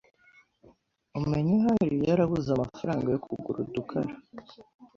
Umenya 1.19 1.53
ahari 1.59 1.97
yarabuze 2.09 2.49
amafaranga 2.51 3.05
yo 3.13 3.19
kugura 3.25 3.57
udukara 3.65 4.13